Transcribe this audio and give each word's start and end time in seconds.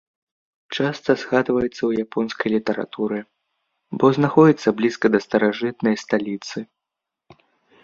Часта 0.75 1.09
згадваецца 1.23 1.75
ў 1.89 2.05
японскай 2.05 2.49
літаратуры, 2.55 3.19
бо 3.99 4.05
знаходзіцца 4.21 4.69
блізка 4.81 5.05
да 5.17 5.25
старажытнай 5.29 5.95
сталіцы. 6.07 6.57